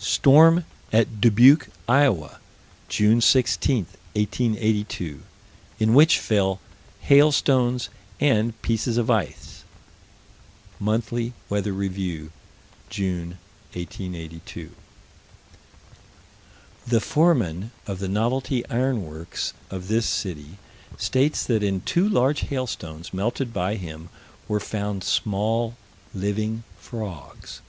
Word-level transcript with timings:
Storm 0.00 0.64
at 0.92 1.20
Dubuque, 1.20 1.68
Iowa, 1.88 2.40
June 2.88 3.20
16, 3.20 3.86
1882, 4.14 5.22
in 5.78 5.94
which 5.94 6.18
fell 6.18 6.58
hailstones 7.02 7.88
and 8.18 8.60
pieces 8.62 8.96
of 8.96 9.08
ice 9.08 9.62
(Monthly 10.80 11.32
Weather 11.48 11.72
Review, 11.72 12.32
June, 12.90 13.38
1882): 13.74 14.72
"The 16.84 17.00
foreman 17.00 17.70
of 17.86 18.00
the 18.00 18.08
Novelty 18.08 18.66
Iron 18.68 19.06
Works, 19.06 19.52
of 19.70 19.86
this 19.86 20.06
city, 20.06 20.58
states 20.98 21.46
that 21.46 21.62
in 21.62 21.82
two 21.82 22.08
large 22.08 22.40
hailstones 22.48 23.14
melted 23.14 23.52
by 23.52 23.76
him 23.76 24.08
were 24.48 24.58
found 24.58 25.04
small 25.04 25.76
living 26.12 26.64
frogs." 26.80 27.60